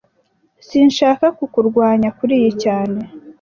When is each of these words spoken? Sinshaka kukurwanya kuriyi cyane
Sinshaka 0.67 1.25
kukurwanya 1.37 2.09
kuriyi 2.17 2.51
cyane 2.63 2.99